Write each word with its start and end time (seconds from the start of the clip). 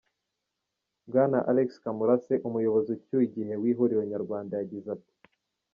Bwana 1.07 1.37
Alex 1.51 1.69
Kamurase, 1.83 2.33
umuyobozi 2.47 2.89
ucyuye 2.95 3.23
igihe 3.27 3.53
w'ihuriro 3.61 4.03
nyarwanda 4.11 4.53
yagize 4.59 4.87
ati:. 4.97 5.13